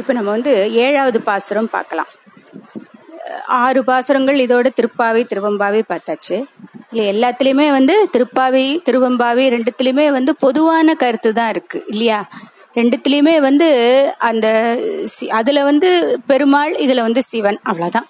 [0.00, 0.52] இப்போ நம்ம வந்து
[0.84, 2.10] ஏழாவது பாசுரம் பார்க்கலாம்.
[3.62, 6.36] ஆறு பாசுரங்கள் இதோட திருப்பாவை திருவம்பாவை பார்த்தாச்சு.
[6.92, 12.20] இல்லை எல்லாத்துலேயுமே வந்து திருப்பாவை திருவம்பாவை ரெண்டுத்துலேயுமே வந்து பொதுவான கருத்து தான் இருக்குது இல்லையா?
[12.78, 13.68] ரெண்டுத்துலேயுமே வந்து
[14.28, 14.46] அந்த
[15.38, 15.88] அதில் வந்து
[16.30, 18.08] பெருமாள் இதில் வந்து சிவன் அவ்வளோதான்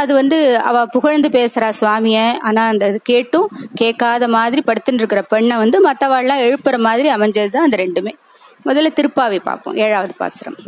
[0.00, 0.38] அது வந்து
[0.68, 3.48] அவள் புகழ்ந்து பேசுகிறா சுவாமியை ஆனால் அந்த இது கேட்டும்
[3.80, 8.14] கேட்காத மாதிரி படுத்துட்டு இருக்கிற பெண்ணை வந்து மற்றவாள்லாம் எழுப்புற மாதிரி அமைஞ்சது தான் அந்த ரெண்டுமே.
[8.68, 10.58] முதல்ல திருப்பாவை பார்ப்போம் ஏழாவது பாசுரம்.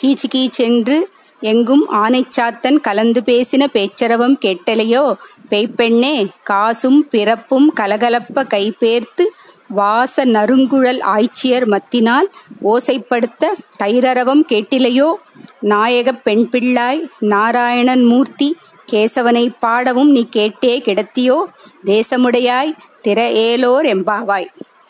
[0.00, 1.00] கீச்சு கீச்சென்று
[1.40, 5.14] எங்கும் ஆனைச்சாத்தன் கலந்து பேசின பேச்சரவம் கேட்டலையோ?
[5.50, 9.26] பெய்ப்பெண்ணே காசும் பிறப்பும் கலகலப்ப கைபேர்த்து
[9.68, 12.32] வாச நறுங்குழல் ஆய்ச்சியர் மத்தினால்
[12.64, 13.44] ஓசைப்படுத்த
[13.82, 15.12] தைரரவம் கேட்டிலையோ?
[15.60, 18.56] நாயகப் பெண் பிள்ளாய் நாராயணன் மூர்த்தி
[18.92, 21.44] கேசவனை பாடவும் நீ கேட்டே கிடத்தியோ?
[21.84, 24.46] தேசமுடையாய் திற ஏலோர் எம்பாவாய்.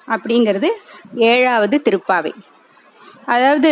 [0.08, 0.66] அப்படிங்கிறது
[1.14, 2.32] ஏழாவது திருப்பாவை.
[3.26, 3.70] அதாவது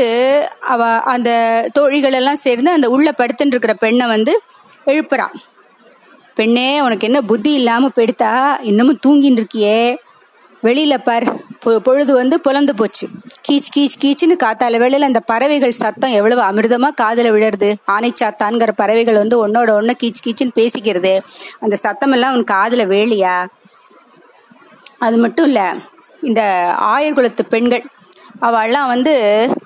[0.61, 1.31] அவ அந்த
[1.73, 4.43] தோழிகள் எல்லாம் சேர்ந்து அந்த உள்ள படுத்துட்டு இருக்கிற பெண்ணை வந்து
[4.87, 5.27] எழுப்புறா.
[6.35, 9.99] பெண்ணே உனக்கு என்ன புத்தி இல்லாமல் பெடுத்தா இன்னமும் தூங்கின்னு இருக்கியே
[10.65, 11.27] வெளியில பார்.
[11.83, 13.07] பொழுது வந்து புலந்து போச்சு.
[13.49, 19.49] கீச் கீச் கீச்சுன்னு காத்தால வேளையில அந்த பறவைகள் சத்தம் எவ்வளவு அமிர்தமா காதல விழருது ஆனைச்சாத்தான்கிற பறவைகள் வந்து
[19.49, 21.19] ஒன்னோட ஒன்னு கீச் கீச்சுன்னு பேசிக்கிறது.
[21.61, 23.47] அந்த சத்தம் எல்லாம் உன் காதல வேலியா?
[24.99, 25.75] அது மட்டும் இல்ல
[26.21, 26.43] இந்த
[26.81, 27.85] ஆயர்குலத்து பெண்கள்
[28.49, 29.15] அவள்லாம் வந்து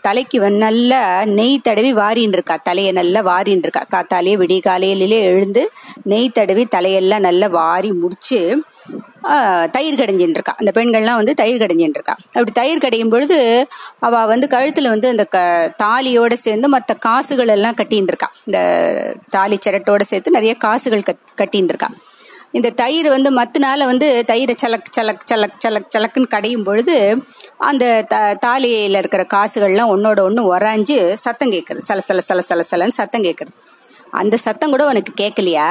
[0.00, 1.00] தலைக்கு நல்லா
[1.38, 2.56] நெய் தடவி வாரின்னு இருக்கா.
[2.68, 3.82] தலையை நல்லா வாரின்னு இருக்கா.
[3.94, 5.64] காத்தாலேயே விடிய காலையிலே எழுந்து
[6.12, 8.40] நெய் தடவி தலையெல்லாம் நல்லா வாரி முடிச்சு
[9.74, 10.54] தயிர் கடைஞ்சின்னு இருக்கா.
[10.60, 12.14] அந்த பெண்கள்லாம் வந்து தயிர் கடைஞ்சின்னு இருக்கா.
[12.26, 13.38] அப்படி தயிர் கடையும் பொழுது
[14.06, 15.38] அவள் வந்து கழுத்தில் வந்து அந்த க
[15.82, 18.28] தாலியோடு சேர்ந்து மற்ற காசுகள் எல்லாம் கட்டின்னு இருக்கா.
[18.46, 18.58] இந்த
[19.36, 21.90] தாலி சிரட்டோட சேர்த்து நிறைய காசுகள் கட் கட்டின்னு இருக்கா.
[22.54, 26.94] இந்த தயிர் வந்து மத்தினால வந்து தயிரை சலக் சலக் சலக் சலக் சலக்குன்னு கடையும் பொழுது
[27.58, 32.98] அந்த த தாலியில் இருக்கிற காசுகள்லாம் ஒன்னோட ஒன்று உராஞ்சு சத்தம் கேட்குறது சல சல சல சல சலன்னு
[33.00, 33.54] சத்தம் கேட்குறது
[34.12, 35.68] அந்த சத்தம் கூட உனக்கு கேட்கலையா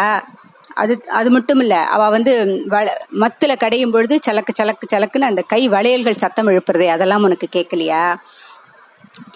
[0.73, 2.31] அது அது மட்டும் இல்லை அவள் வந்து
[2.67, 8.03] வள மத்தில் கடையும் பொழுது சலக்கு சலக்கு சலக்குன்னு அந்த கை வளையல்கள் சத்தம் எழுப்புறதே அதெல்லாம் உனக்கு கேட்கலையா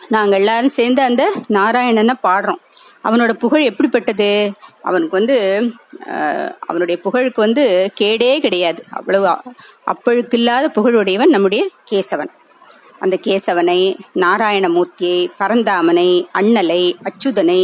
[0.09, 2.61] நாங்கள் எல்லாரும் சேர்ந்து அந்த நாராயணனை பாடுறோம்.
[3.03, 4.29] அவனோட புகழ் எப்படிப்பட்டது?
[4.81, 5.35] அவனுக்கு வந்து
[6.67, 7.65] அவனுடைய புகழுக்கு வந்து
[7.99, 8.81] கேடே கிடையாது.
[8.89, 9.27] அவ்வளவு
[9.91, 12.31] அப்பழுக்கில்லாத புகழுடையவன் நம்முடைய கேசவன்.
[12.99, 13.79] அந்த கேசவனை
[14.15, 16.09] நாராயணமூர்த்தியை பரந்தாமனை
[16.39, 17.61] அண்ணலை அச்சுதனை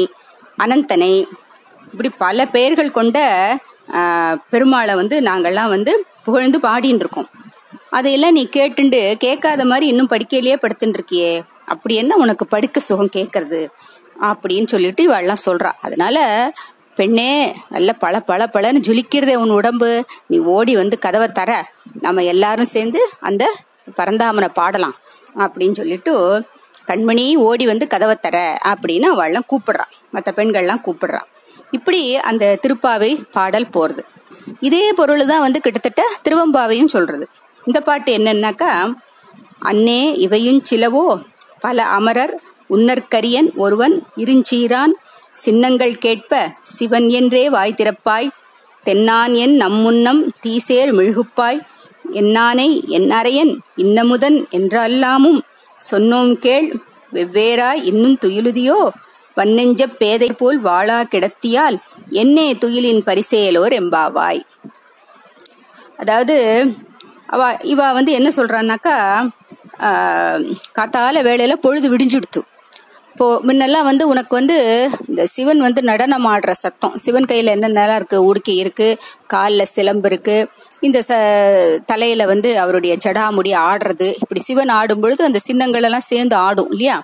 [0.57, 1.13] அனந்தனை
[1.91, 3.17] இப்படி பல பெயர்கள் கொண்ட
[4.51, 5.93] பெருமாளை வந்து நாங்கள்லாம் வந்து
[6.23, 7.29] புகழ்ந்து பாடின்னு இருக்கோம்
[7.89, 11.31] அதையெல்லாம் நீ கேட்டுண்டு கேட்காத மாதிரி இன்னும் படிக்கையிலேயே படுத்துட்டு இருக்கியே
[11.65, 13.59] அப்படி என்ன உனக்கு படுக்க சுகம் கேட்கறது?
[14.21, 15.71] அப்படின்னு சொல்லிட்டு இவெல்லாம் சொல்றா.
[15.81, 16.17] அதனால
[16.95, 17.29] பெண்ணே
[17.69, 19.89] நல்ல பல பல பழன்னு ஜொலிக்கிறதே உன் உடம்பு.
[20.27, 21.51] நீ ஓடி வந்து கதவை தர.
[22.01, 23.43] நம்ம எல்லாரும் சேர்ந்து அந்த
[23.99, 24.95] பரந்தாமனை பாடலாம்
[25.37, 26.13] அப்படின்னு சொல்லிட்டு
[26.87, 31.27] கண்மணி ஓடி வந்து கதவை தர அப்படின்னு அவள்லாம் கூப்பிடுறான் மற்ற பெண்கள்லாம் கூப்பிடுறான்
[31.71, 34.01] இப்படி அந்த திருப்பாவை பாடல் போறது.
[34.59, 37.25] இதே பொருள் தான் வந்து கிட்டத்தட்ட திருவம்பாவையும் சொல்றது.
[37.65, 38.71] இந்த பாட்டு என்னன்னாக்கா
[39.59, 41.05] அன்னே இவையும் சிலவோ
[41.59, 42.33] பல அமரர்
[42.69, 44.93] உன்னற்கரியன் ஒருவன் இருஞ்சீரான்
[45.35, 46.33] சின்னங்கள் கேட்ப
[46.75, 48.29] சிவன் என்றே வாய் திறப்பாய்.
[48.85, 51.59] தென்னான் என் நம்முன்னம் தீசேர் மிழுகுப்பாய்.
[52.13, 55.39] என்னானை என்னறையன் இன்னமுதன் என்றல்லாமும்.
[55.91, 56.67] சொன்னோம் கேள்
[57.13, 58.79] வெவ்வேறாய் இன்னும் துயிலுதியோ?
[59.37, 61.77] வன்னெஞ்ச பேதை போல் வாழா கிடத்தியால்
[62.21, 64.41] என்னே துயிலின் பரிசேலோர் எம்பாவாய்.
[65.97, 66.35] அதாவது
[67.27, 68.95] அவ இவ வந்து என்ன சொல்றான்னாக்கா
[70.77, 72.41] காத்தால வேலையில பொழுது விடிஞ்சுடுத்து.
[73.13, 74.55] இப்போ முன்னெல்லாம் வந்து உனக்கு வந்து
[75.09, 76.93] இந்த சிவன் வந்து நடனம் ஆடுற சத்தம்.
[77.03, 78.17] சிவன் கையில் என்னென்னலாம் இருக்கு?
[78.29, 78.87] உடுக்கி இருக்கு
[79.33, 80.37] காலில் சிலம்பு இருக்கு.
[80.87, 81.19] இந்த ச
[81.91, 84.07] தலையில வந்து அவருடைய ஜடாமுடி ஆடுறது.
[84.23, 86.97] இப்படி சிவன் ஆடும் பொழுது அந்த சின்னங்கள் எல்லாம் சேர்ந்து ஆடும் இல்லையா?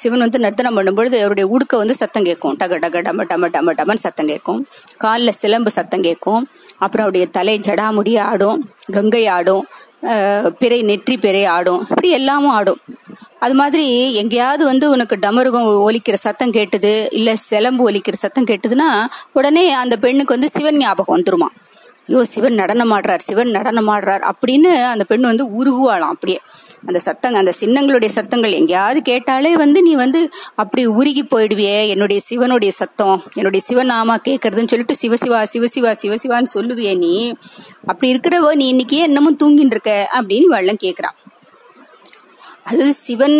[0.00, 2.54] சிவன் வந்து நர்த்தனம் பண்ணும்பொழுது அவருடைய உடுக்க வந்து சத்தம் கேட்கும்.
[2.60, 4.60] டக டக டம டம டம டமன்னு சத்தம் கேட்கும்.
[5.04, 6.42] காலில் சிலம்பு சத்தம் கேட்கும்.
[6.84, 8.60] அப்புறம் அவருடைய தலை ஜடாமுடி ஆடும்
[8.96, 9.64] கங்கை ஆடும்
[10.60, 11.82] பிறை நெற்றி பிறை ஆடும்.
[11.90, 12.80] இப்படி எல்லாமும் ஆடும்.
[13.44, 18.88] அது மாதிரி எங்கேயாவது வந்து உனக்கு டமருகம் ஒலிக்கிற சத்தம் கேட்டுது இல்ல சிலம்பு ஒலிக்கிற சத்தம் கேட்டுதுன்னா
[19.32, 21.48] உடனே அந்த பெண்ணுக்கு வந்து சிவன் ஞாபகம் வந்துருமா?
[22.08, 26.38] ஐயோ சிவன் நடனம் ஆடுறார் சிவன் நடனமாடுறார் அப்படின்னு அந்த பெண் வந்து உருகுவாளாம் அப்படியே.
[26.86, 30.20] அந்த சத்தங்க அந்த சின்னங்களுடைய சத்தங்கள் எங்கேயாவது கேட்டாலே வந்து நீ வந்து
[30.54, 37.14] அப்படி உருகி போயிடுவியே என்னுடைய சிவனுடைய சத்தம் என்னுடைய சிவநாமா கேட்கறதுன்னு சொல்லிட்டு சிவசிவா சிவசிவா சிவசிவான்னு சொல்லுவியே நீ.
[37.86, 41.16] அப்படி இருக்கிறவோ நீ இன்னைக்கு என்னமும் தூங்கிட்டு இருக்க அப்படின்னு வெள்ளம் கேட்குறான்
[42.70, 43.36] அது சிவன்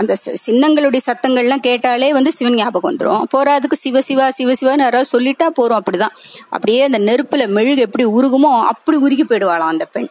[0.00, 0.12] அந்த
[0.46, 5.80] சின்னங்களுடைய சத்தங்கள்லாம் கேட்டாலே வந்து சிவன் ஞாபகம் வந்துடும் போகிறதுக்கு சிவ சிவா சிவ சிவான்னு யாராவது சொல்லிட்டா போறோம்
[5.80, 6.14] அப்படிதான்.
[6.54, 10.10] அப்படியே அந்த நெருப்புல மெழுகு எப்படி உருகுமோ அப்படி உருகி போயிடுவாளாம் அந்த பெண்.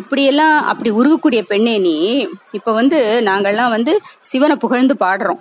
[0.00, 1.94] இப்படியெல்லாம் அப்படி உருகக்கூடிய பெண்ணே நீ
[2.58, 2.98] இப்ப வந்து
[3.28, 3.94] நாங்கள்லாம் வந்து
[4.30, 5.40] சிவனை புகழ்ந்து பாடுறோம்.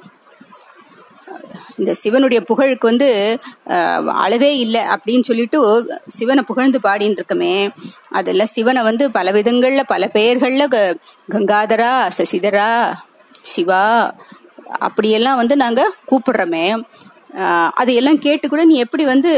[1.78, 3.40] இந்த சிவனுடைய புகழுக்கு வந்து
[4.08, 7.70] அளவே இல்லை அப்படின்னு சொல்லிட்டு சிவனை புகழ்ந்து பாடின்னு இருக்கமே.
[8.10, 10.98] அதெல்லாம் சிவனை வந்து பல விதங்கள்ல பல பெயர்கள்ல க-
[11.30, 12.94] கங்காதரா சசிதரா
[13.42, 14.16] சிவா
[14.80, 16.84] அப்படியெல்லாம் வந்து நாங்க கூப்பிடுறோமே.
[17.74, 19.32] அதையெல்லாம் கேட்டு கூட நீ எப்படி வந்து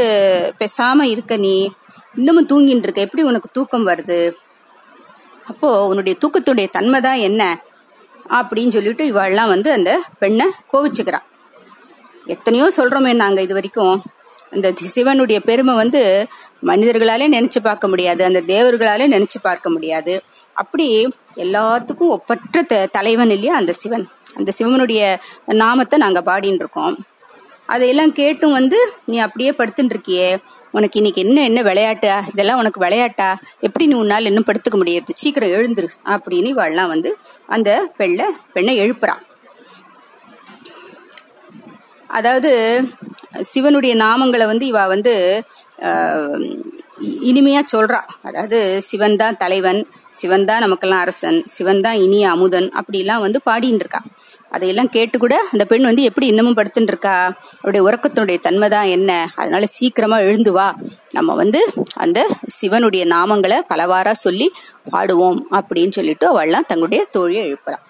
[0.58, 1.72] பேசாம இருக்க நீ?
[2.16, 3.00] இன்னமும் தூங்கின்னு இருக்க.
[3.00, 4.32] எப்படி உனக்கு தூக்கம் வருது?
[5.46, 7.62] அப்போ உன்னுடைய தூக்கத்துடைய தன்மை தான் என்ன?
[8.28, 11.30] அப்படின்னு சொல்லிட்டு இவாள்லாம் வந்து அந்த பெண்ணை கோவிச்சுக்கிறான்
[12.26, 14.02] எத்தனையோ சொல்றோமே நாங்க இது வரைக்கும்.
[14.50, 16.26] இந்த சிவனுடைய பெருமை வந்து
[16.62, 20.22] மனிதர்களாலே நினைச்சு பார்க்க முடியாது அந்த தேவர்களாலே நினைச்சு பார்க்க முடியாது.
[20.52, 24.08] அப்படி எல்லாத்துக்கும் ஒப்பற்ற த- தலைவன் இல்லையா அந்த சிவன்.
[24.34, 26.98] அந்த சிவனுடைய நாமத்தை நாங்க பாடின்னு இருக்கோம்.
[27.66, 30.38] அதையெல்லாம் கேட்டும் வந்து நீ அப்படியே படுத்துட்டு இருக்கியே.
[30.72, 32.24] உனக்கு இன்னைக்கு என்ன என்ன விளையாட்டா?
[32.32, 33.38] இதெல்லாம் உனக்கு விளையாட்டா?
[33.60, 35.88] எப்படி நீ உன்னால் இன்னும் படுத்துக்க முடியாது சீக்கிரம் எழுந்துரு.
[36.04, 37.16] அப்படின்னு இவாள்லாம் வந்து
[37.46, 39.30] அந்த பெண்ணை பெண்ணை எழுப்புறான்
[42.12, 42.50] அதாவது
[43.50, 45.12] சிவனுடைய நாமங்களை வந்து இவ வந்து
[47.02, 47.98] இ- இனிமையா சொல்றா.
[48.22, 49.80] அதாவது சிவன் தான் தலைவன்
[50.10, 54.00] சிவன் தான் நமக்கெல்லாம் அரசன் சிவன் தான் இனிய அமுதன் அப்படிலாம் வந்து பாடின்னு இருக்கா.
[54.52, 57.14] அதையெல்லாம் கேட்டு கூட அந்த பெண் வந்து எப்படி இன்னமும் படுத்துட்டு இருக்கா?
[57.60, 59.10] அவருடைய உறக்கத்தினுடைய தன்மை தான் என்ன?
[59.34, 60.68] அதனால சீக்கிரமா எழுந்து வா.
[61.12, 61.62] நம்ம வந்து
[61.96, 62.18] அந்த
[62.58, 64.48] சிவனுடைய நாமங்களை பலவாரா சொல்லி
[64.90, 67.84] பாடுவோம் அப்படின்னு சொல்லிட்டு அவள்லாம் தங்களுடைய தோழியை எழுப்புறான்